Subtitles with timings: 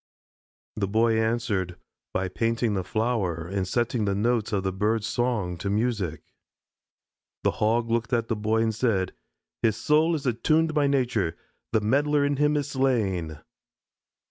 [0.77, 1.75] The Boy answered
[2.11, 6.23] by painting the flower and setting the notes of the bird's song to music.
[7.43, 9.13] The Hog looked at the boy and said:
[9.61, 11.37] "His soul is attuned by nature.
[11.71, 13.41] The meddler in him is slain."